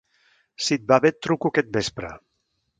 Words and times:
Si 0.67 0.77
et 0.77 0.87
va 0.93 0.99
bé, 1.05 1.13
et 1.15 1.19
truco 1.27 1.53
aquest 1.55 1.71
vespre. 1.79 2.13